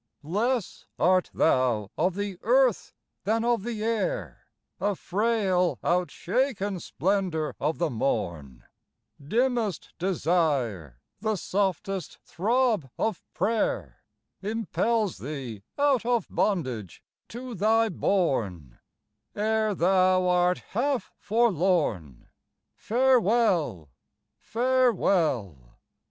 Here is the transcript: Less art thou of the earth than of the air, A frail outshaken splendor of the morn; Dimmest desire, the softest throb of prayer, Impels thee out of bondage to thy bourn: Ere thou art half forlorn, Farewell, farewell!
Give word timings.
Less 0.23 0.87
art 0.97 1.29
thou 1.31 1.91
of 1.95 2.15
the 2.15 2.39
earth 2.41 2.91
than 3.23 3.45
of 3.45 3.61
the 3.61 3.83
air, 3.83 4.47
A 4.79 4.95
frail 4.95 5.77
outshaken 5.83 6.79
splendor 6.79 7.55
of 7.59 7.77
the 7.77 7.91
morn; 7.91 8.63
Dimmest 9.23 9.93
desire, 9.99 10.99
the 11.19 11.35
softest 11.35 12.17
throb 12.23 12.89
of 12.97 13.21
prayer, 13.35 14.01
Impels 14.41 15.19
thee 15.19 15.61
out 15.77 16.03
of 16.03 16.25
bondage 16.31 17.03
to 17.27 17.53
thy 17.53 17.87
bourn: 17.87 18.79
Ere 19.35 19.75
thou 19.75 20.27
art 20.27 20.63
half 20.71 21.13
forlorn, 21.19 22.27
Farewell, 22.73 23.91
farewell! 24.39 25.77